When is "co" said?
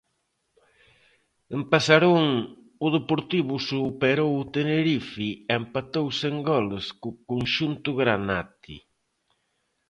6.99-7.09